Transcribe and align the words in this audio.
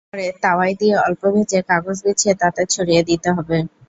পরে 0.09 0.25
তাওয়ায় 0.43 0.75
দিয়ে 0.79 0.95
অল্প 1.05 1.21
ভেজে 1.33 1.59
কাগজ 1.69 1.97
বিছিয়ে 2.05 2.33
তাতে 2.41 2.61
ছড়িয়ে 2.73 3.01
দিতে 3.09 3.29
হবে। 3.37 3.57